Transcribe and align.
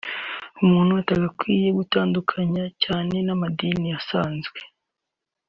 umuntu 0.61 0.91
atagakwiye 1.01 1.67
gutandukanya 1.77 2.63
cyane 2.83 3.15
n’amadini 3.25 3.87
asanzwe 3.99 4.59